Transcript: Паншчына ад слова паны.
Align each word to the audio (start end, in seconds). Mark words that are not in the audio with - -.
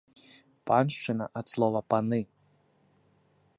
Паншчына 0.71 1.25
ад 1.41 1.45
слова 1.53 1.81
паны. 1.95 2.21